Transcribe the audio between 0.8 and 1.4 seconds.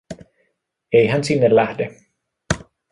Ei hän